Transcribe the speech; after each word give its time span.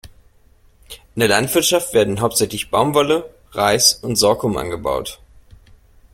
In 1.13 1.19
der 1.19 1.27
Landwirtschaft 1.29 1.93
werden 1.93 2.21
hauptsächlich 2.21 2.71
Baumwolle, 2.71 3.29
Reis 3.51 3.93
und 3.93 4.15
Sorghum 4.15 4.57
angebaut. 4.57 5.19